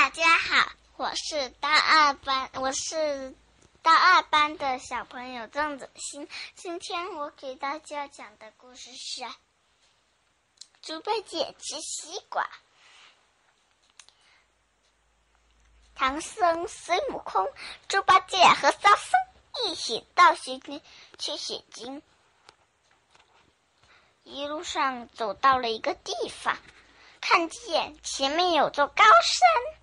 [0.00, 3.34] 大家好，我是大二班，我是
[3.82, 6.28] 大二班的小朋友郑子欣。
[6.54, 9.22] 今天我给大家讲的故事是
[10.82, 12.44] 《猪八戒吃西瓜》。
[15.96, 17.52] 唐僧、孙悟空、
[17.88, 20.80] 猪八戒和沙僧一起到西天
[21.18, 22.00] 去取经。
[24.22, 26.56] 一路上走到了一个地方，
[27.20, 29.77] 看见前面有座高山。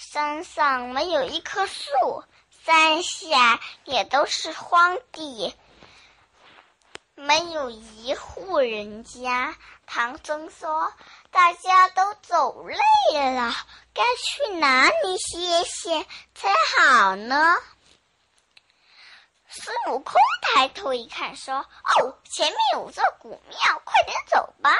[0.00, 2.24] 山上没有一棵树，
[2.64, 5.54] 山下也都是荒地，
[7.14, 9.54] 没有一户人家。
[9.84, 10.90] 唐僧说
[11.30, 12.78] ：“大家都走累
[13.12, 13.54] 了，
[13.92, 16.48] 该去哪里歇歇才
[16.78, 17.56] 好呢？”
[19.50, 21.56] 孙悟空抬头一看，说
[22.00, 24.74] ：“哦，前面有座古庙，快点走吧。”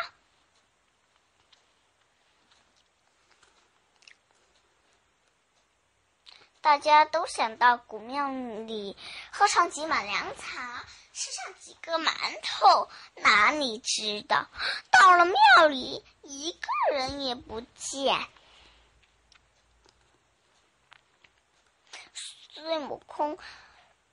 [6.63, 8.97] 大家都想到古庙里
[9.33, 14.47] 喝上几碗凉茶，吃上几个馒头，哪里知道
[14.91, 18.27] 到了庙里一个人也不见。
[22.53, 23.39] 孙悟空，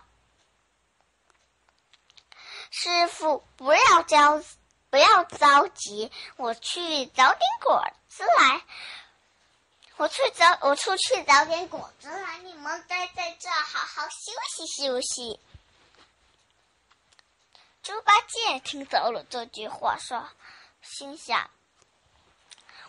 [2.70, 4.44] 师傅，不要着，
[4.90, 8.62] 不要着急，我去找点果子来。”
[9.96, 12.38] 我去找，我出去找点果子来。
[12.38, 15.38] 你们待在这好好休息休息。
[17.82, 20.28] 猪八戒听到了这句话，说
[20.82, 21.48] ：“心想，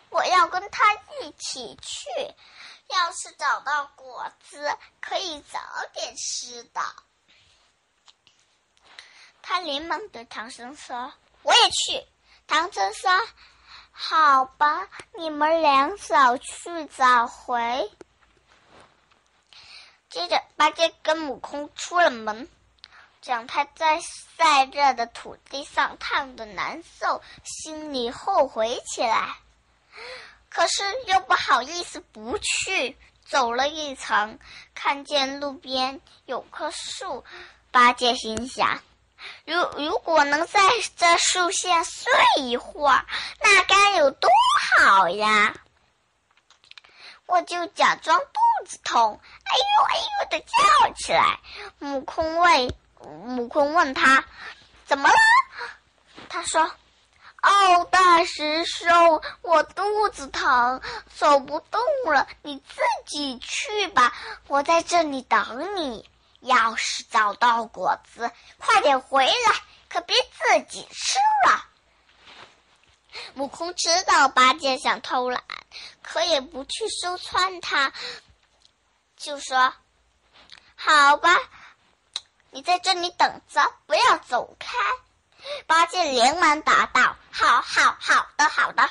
[0.10, 2.10] 我要跟他一起去。
[2.88, 5.60] 要是找到果子，可以早
[5.94, 6.82] 点吃的。”
[9.44, 12.08] 他连忙对唐僧说：“我也去。”
[12.48, 13.12] 唐僧说。
[13.98, 17.90] 好吧，你们俩早去早回。
[20.10, 22.50] 接着，八戒跟悟空出了门，
[23.22, 29.38] 讲他在晒热的土地上烫的难受，心里后悔起来，
[30.50, 32.98] 可是又不好意思不去。
[33.26, 34.38] 走了一程，
[34.76, 37.24] 看见路边有棵树，
[37.72, 38.84] 八戒心想。
[39.46, 40.60] 如如果能在
[40.96, 43.06] 这树下睡一会儿，
[43.42, 44.30] 那该有多
[44.78, 45.54] 好呀！
[47.28, 51.40] 我就假装肚子痛，哎呦哎呦的叫起来。
[51.80, 54.24] 悟空问悟空问他
[54.86, 55.16] 怎么了？
[56.30, 56.62] 他说
[57.42, 60.82] ：“哦，大师兄，我肚子疼，
[61.16, 61.82] 走不动
[62.14, 64.14] 了，你自己去吧，
[64.48, 66.08] 我在这里等你。”
[66.46, 71.66] 要是找到果子，快点回来，可别自己吃了。
[73.36, 75.44] 悟空知道八戒想偷懒，
[76.02, 77.94] 可也不去收穿他，
[79.18, 79.74] 就说
[80.76, 81.30] ：“好吧，
[82.52, 84.78] 你在这里等着，不要走开。”
[85.68, 88.90] 八戒连忙答道：“好好好的好的。”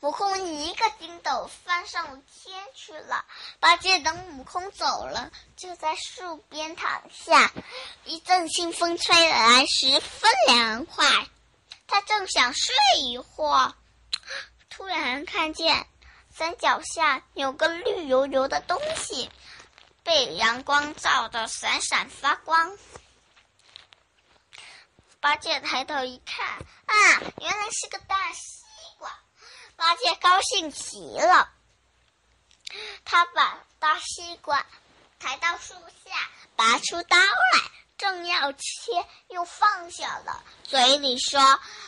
[0.00, 3.24] 悟空一个筋斗翻上天去了。
[3.60, 7.50] 八戒等悟空走了，就在树边躺下。
[8.04, 11.06] 一阵清风吹来，十分凉快。
[11.86, 13.74] 他正想睡一会儿，
[14.70, 15.86] 突然看见
[16.36, 19.30] 山脚下有个绿油油的东西，
[20.02, 22.76] 被阳光照得闪闪发光。
[25.20, 26.94] 八戒抬头一看，啊，
[27.38, 28.16] 原来是个大。
[29.76, 31.48] 八戒高兴极了，
[33.04, 34.64] 他把大西瓜
[35.18, 35.74] 抬到树
[36.04, 38.60] 下，拔出刀来，正要切，
[39.28, 41.40] 又放下了，嘴里说：“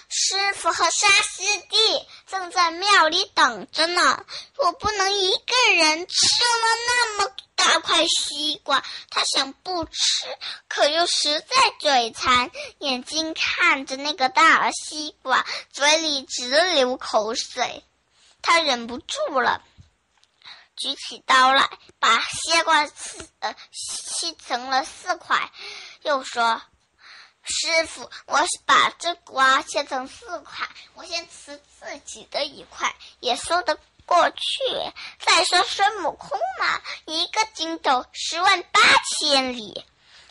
[0.08, 4.24] 师傅和沙师弟正在庙里等着呢，
[4.56, 9.92] 我不能一个人吃了那么大块西瓜。”他想不吃，
[10.68, 17.82] 可又实在嘴馋，眼睛看着那个大西瓜，嘴里直流口水。
[18.42, 19.60] 他忍不住了，
[20.76, 25.50] 举起刀来，把西瓜切呃切成了四块，
[26.02, 26.62] 又说
[27.42, 34.36] ：“师傅，我把这瓜切成四块，我先吃自己的一块，也说得过去。
[35.18, 38.80] 再说孙悟空嘛，一个筋斗十万八
[39.18, 39.84] 千里。”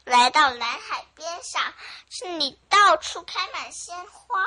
[0.05, 1.73] 来到南海边上，
[2.11, 4.39] 这里到处开满鲜花，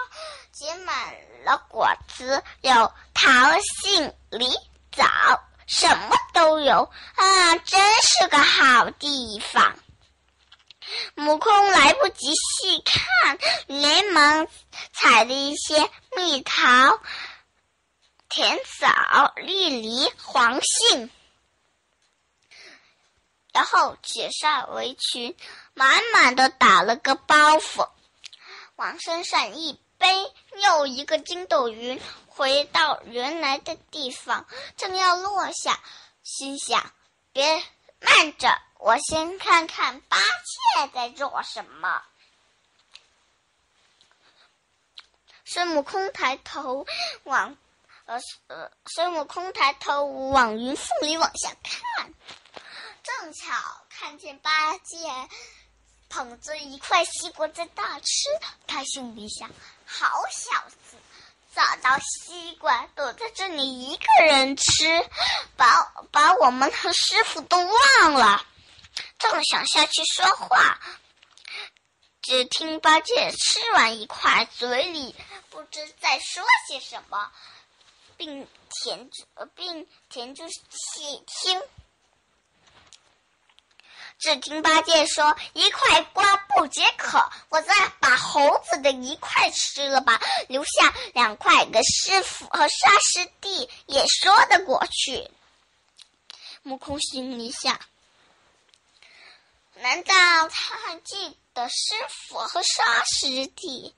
[0.53, 3.29] 结满了果子，有桃、
[3.83, 4.49] 杏、梨、
[4.93, 5.05] 枣，
[5.67, 7.57] 什么都有啊！
[7.57, 9.77] 真是个好地方。
[11.17, 13.37] 悟空来不及细看，
[13.67, 14.47] 连忙
[14.93, 17.01] 采了一些蜜桃，
[18.29, 21.11] 甜枣、栗梨、黄杏，
[23.53, 25.35] 然后解下围裙，
[25.75, 27.89] 满满的打了个包袱，
[28.77, 30.07] 往身上一背，
[30.63, 34.47] 又一个筋斗云回到原来的地方，
[34.77, 35.81] 正要落下，
[36.23, 36.93] 心想：
[37.33, 37.65] 别
[38.01, 42.03] 慢着，我先看看八戒在做什么。
[45.45, 46.87] 孙悟空抬头
[47.25, 47.57] 往，
[48.09, 52.11] 呃呃，孙悟空抬头往云缝里往下看，
[53.03, 53.55] 正巧
[53.91, 54.97] 看见八戒
[56.09, 58.07] 捧着一块西瓜在大吃。
[58.67, 59.51] 他心里想：
[59.85, 60.97] 好小子，
[61.55, 65.07] 找到西瓜躲在这里一个人吃，
[65.59, 68.47] 把把我们和师傅都忘了。
[69.19, 70.81] 正想下去说话。
[72.23, 75.15] 只听八戒吃完一块，嘴里
[75.51, 77.33] 不知在说些什么，
[78.19, 81.63] 并填着并填着细听。
[84.19, 87.19] 只听八戒说：“一块瓜不解渴，
[87.49, 95.31] 我再把猴子的一块吃了吧，留下两块给师傅和沙师弟也说得过去。”
[96.67, 97.81] 悟空心里想：
[99.77, 100.13] 难道
[100.49, 101.39] 他还记？
[101.55, 103.93] 得师傅和沙师弟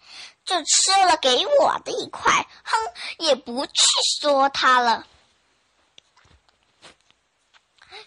[0.51, 2.77] 就吃了给我的一块，哼，
[3.19, 3.73] 也不去
[4.21, 5.07] 说他了。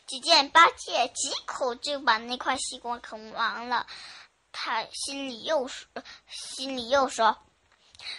[0.05, 3.87] 只见八戒几口就把那块西瓜啃完了，
[4.51, 5.87] 他心里又说，
[6.27, 7.37] 心里又说：“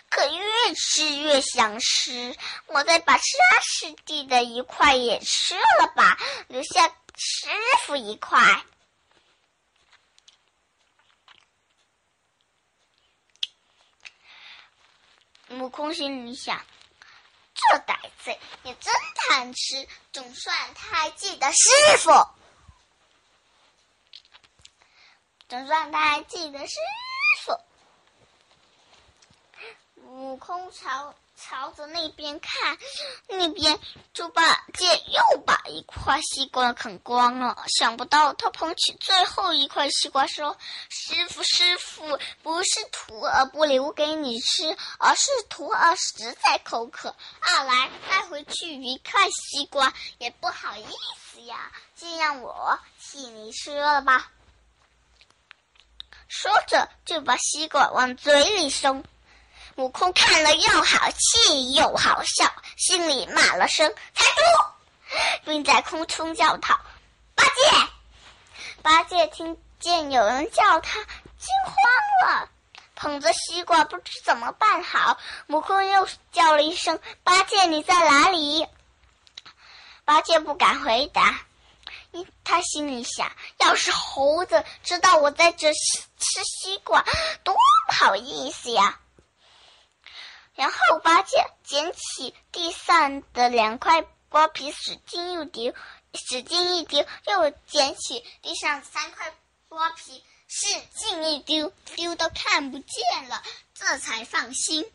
[0.09, 2.35] 可越吃越想吃，
[2.69, 3.23] 我再把沙
[3.61, 6.19] 师弟的一块也吃了吧，
[6.49, 7.49] 留下师
[7.87, 8.65] 傅一块。”
[15.59, 16.65] 悟空心里想
[17.55, 21.69] ：“这歹贼也真贪吃，总算他还记得师
[21.99, 22.11] 傅，
[25.49, 26.75] 总算他还记得师
[27.45, 27.53] 傅。”
[30.07, 31.15] 悟空朝。
[31.37, 32.79] 朝着那边看，
[33.27, 33.77] 那边
[34.13, 37.65] 猪八戒又把一块西瓜啃光了。
[37.67, 40.57] 想不到他捧起最后一块西瓜说
[40.89, 47.13] ：“师傅，师傅，不是徒儿不留给你吃，而是徒儿实在口渴。
[47.41, 50.87] 二来带回去一块西瓜也不好意
[51.33, 54.31] 思呀，就让我替你吃了吧。”
[56.29, 59.05] 说着就把西瓜往嘴里送。
[59.77, 64.41] 悟空看了又好气又好笑，心里骂了声“财主”，
[65.45, 66.81] 并在空中叫道
[67.35, 67.53] ：“八戒！”
[68.83, 71.75] 八戒听见有人叫他，惊慌
[72.29, 72.49] 了，
[72.95, 75.19] 捧着西瓜不知怎么办好。
[75.49, 78.69] 悟空又叫了一声：“八戒，你在哪里？”
[80.05, 81.41] 八戒不敢回答，
[82.45, 87.05] 他心里想：要是猴子知道我在这吃西瓜，
[87.43, 87.57] 多
[87.89, 89.01] 不好意思呀！
[90.55, 95.75] 然后八戒捡起地上的两块瓜皮，使劲又丢，
[96.15, 99.35] 使劲一丢，又捡起地上三块
[99.69, 100.67] 瓜皮，使
[100.97, 103.43] 劲一丢，丢都看不见了，
[103.75, 104.91] 这才放心。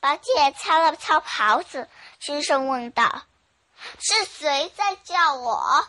[0.00, 1.88] 八戒擦了擦袍子，
[2.20, 3.24] 轻声问道
[4.00, 5.86] ：“是谁在叫我？”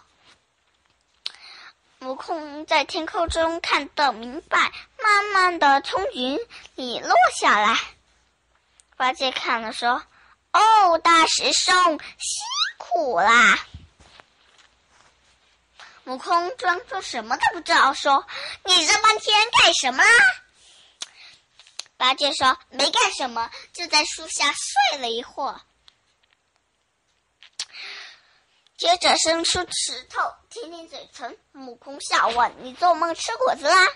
[2.03, 6.37] 悟空在天空中看到明白，慢慢的从云
[6.75, 7.79] 里落下来。
[8.97, 10.03] 八戒看了说
[10.51, 11.73] ：“哦，大师兄
[12.19, 12.43] 辛
[12.77, 13.57] 苦啦！”
[16.05, 18.27] 悟空装作什么都不知道，说
[18.65, 20.11] ：“你这半天干什么啦？”
[21.95, 25.61] 八戒说：“没干什么，就在树下睡了一会儿。”
[28.83, 33.87] 接着伸出舌头舔舔嘴唇，悟空笑问：“你做梦吃果子啦？”“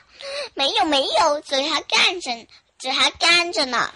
[0.56, 2.48] 没有，没有，嘴还干着，
[2.80, 3.94] 嘴还干着呢。”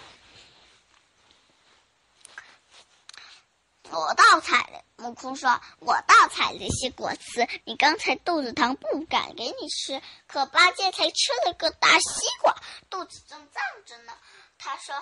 [3.88, 10.02] 我倒采了，悟空说：“我倒采了些果子，你刚才肚子疼，不敢给你吃。
[10.26, 12.54] 可八戒才吃了个大西瓜，
[12.90, 14.12] 肚子正胀着呢。”
[14.60, 14.94] 他说。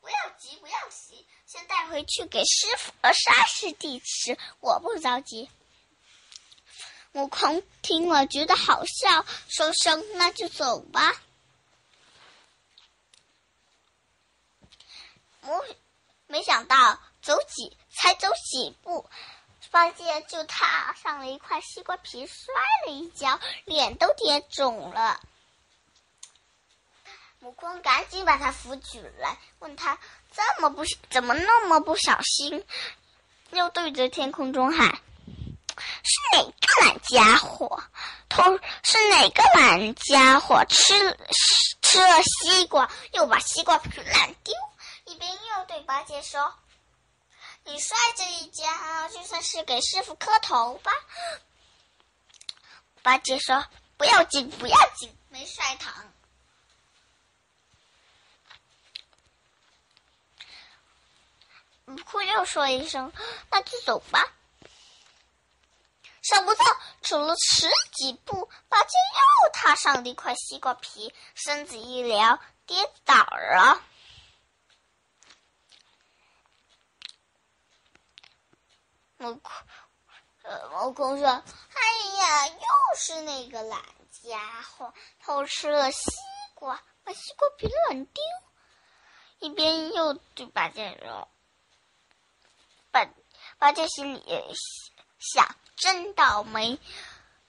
[0.00, 4.38] 不要急，不要急，先带回去给师傅和沙师弟吃。
[4.60, 5.50] 我不着急。
[7.12, 11.14] 悟空听了觉得好笑，说声：“那就走吧。”
[15.40, 15.50] 没
[16.26, 19.08] 没想到，走几才走几步，
[19.70, 22.54] 八戒就踏上了一块西瓜皮，摔
[22.86, 25.20] 了一跤，脸都跌肿了。
[27.46, 29.96] 悟空赶紧把他扶起来，问他
[30.32, 32.66] 这么不怎么那么不小心，
[33.50, 34.98] 又对着天空中喊
[35.78, 37.84] ：“是哪个懒家伙
[38.28, 38.42] 偷？
[38.82, 41.16] 是哪个懒家伙吃
[41.82, 44.52] 吃了西瓜，又把西瓜皮乱丢？”
[45.06, 46.52] 一边又对八戒说
[47.62, 48.64] ：“你摔这一跤，
[49.10, 50.90] 就算是给师傅磕头吧。”
[53.04, 53.64] 八戒说
[53.96, 55.92] ：“不要紧，不要紧，没摔疼。”
[61.86, 63.12] 悟空又说一声
[63.50, 64.32] ：“那就走吧。”
[66.22, 66.64] 想不到
[67.00, 68.98] 走了十几步，八戒
[69.44, 73.80] 又踏上了一块西瓜皮，身子一撩，跌倒了。
[79.18, 79.52] 悟空，
[80.42, 81.80] 呃，悟空说：“哎
[82.18, 86.10] 呀，又是那个懒家伙，偷吃了西
[86.54, 88.22] 瓜，把西瓜皮乱丢。”
[89.38, 91.28] 一边又对八戒说。
[92.96, 93.06] 八
[93.58, 94.22] 八戒心里
[95.18, 96.78] 想：真倒霉。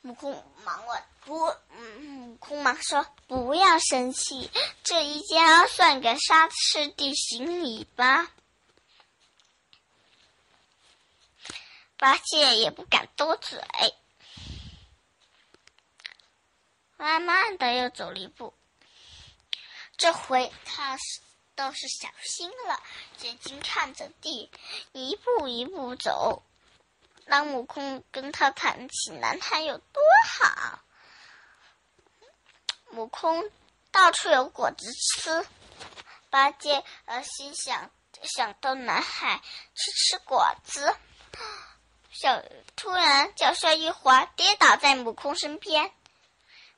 [0.02, 4.52] 悟空忙问：“不，嗯，悟空忙说：不要生气，
[4.84, 8.30] 这一跤算个沙师弟行礼吧。”
[11.98, 13.64] 八戒也不敢多嘴，
[16.98, 18.54] 慢慢的又走了一步。
[19.98, 21.22] 这回他是。
[21.58, 22.80] 倒是小心了，
[23.24, 24.52] 眼睛看着地，
[24.92, 26.44] 一步一步走。
[27.26, 30.80] 当悟空跟他谈起南海有多好，
[32.92, 33.52] 悟空
[33.92, 35.48] 到处有果子吃，
[36.30, 37.90] 八戒呃心想
[38.22, 39.42] 想到南海
[39.74, 40.96] 去吃果子，
[42.12, 42.40] 小
[42.76, 45.92] 突然脚下一滑，跌倒在悟空身边。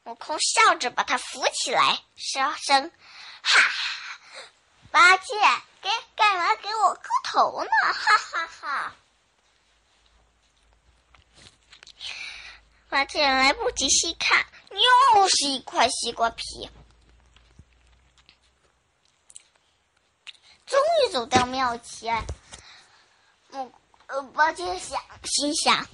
[0.06, 2.90] 悟空笑着把他扶起来，说声
[3.44, 3.96] ：“哈哈。”
[4.92, 5.34] 八戒，
[5.82, 7.70] 给干嘛给我磕头呢？
[7.94, 8.96] 哈哈哈！
[12.90, 16.70] 八戒来不及细看，又是一块西瓜皮。
[20.66, 22.26] 终于走到庙前，
[23.52, 23.72] 嗯，
[24.08, 25.88] 呃，八戒想，心想。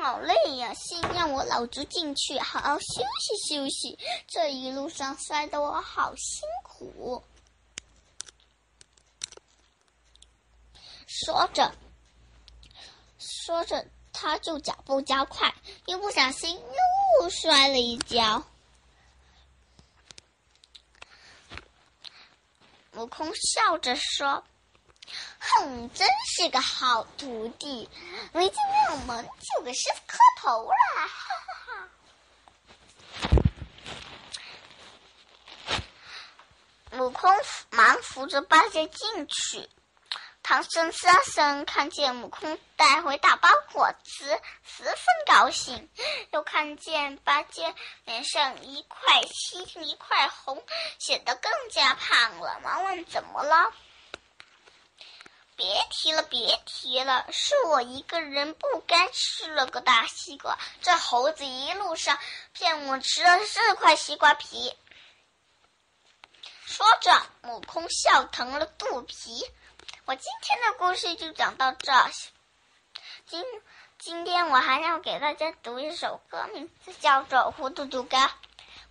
[0.00, 0.72] 好累呀！
[0.74, 3.98] 先让我老猪进去，好好休息休息。
[4.26, 7.22] 这一路上摔得我好辛苦。
[11.06, 11.72] 说着，
[13.18, 15.54] 说着，他就脚步加快，
[15.86, 16.58] 一不小心
[17.20, 18.42] 又摔了一跤。
[22.94, 24.44] 悟空笑着说。
[25.44, 27.90] 哼，真是个好徒弟！
[28.32, 31.88] 没进庙门就给师傅磕头了，哈哈
[35.66, 35.78] 哈！
[36.98, 37.30] 悟空
[37.70, 39.68] 忙扶着八戒进去，
[40.44, 44.96] 唐僧、沙僧看见悟空带回大包果子，十分
[45.26, 45.90] 高兴。
[46.30, 50.62] 又看见八戒脸上一块青一块红，
[51.00, 53.72] 显得更加胖了，忙问怎么了？
[55.62, 60.58] 别提了，别提了，是我一个人不该吃了个大西瓜。
[60.80, 62.18] 这猴子一路上
[62.52, 64.76] 骗我吃了四块西瓜皮。
[66.64, 67.12] 说着，
[67.44, 69.48] 悟空笑疼了肚皮。
[70.04, 71.92] 我今天的故事就讲到这。
[73.28, 73.44] 今
[74.00, 78.16] 今天我还要给大家读一首歌，名字叫做《糊涂涂歌》。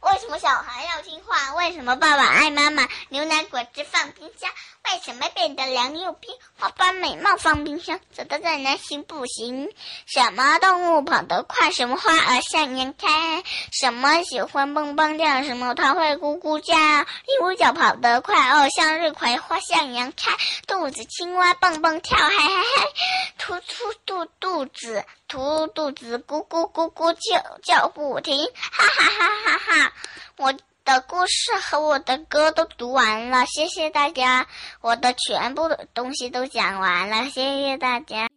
[0.01, 1.53] 为什么小孩要听话？
[1.53, 2.87] 为什么爸爸爱妈妈？
[3.09, 4.49] 牛奶果汁放冰箱，
[4.85, 6.35] 为什么变得凉又冰？
[6.59, 9.71] 我把美貌放冰箱，走得再难行不行？
[10.07, 11.71] 什么动物跑得快？
[11.71, 13.43] 什么花儿向阳开？
[13.71, 15.43] 什么喜欢蹦蹦跳？
[15.43, 16.75] 什么它会咕咕叫？
[16.75, 22.87] 鹦鹉叫跑得快哦，向日葵花向阳开，肚子青蛙蹦蹦跳，嗨嗨嗨，
[23.37, 25.05] 突突肚肚子。
[25.31, 29.93] 图肚子咕咕咕咕叫叫不停，哈哈哈哈哈！
[30.35, 30.51] 我
[30.83, 34.45] 的故事和我的歌都读完了，谢谢大家，
[34.81, 38.27] 我的全部的东西都讲完了，谢谢大家。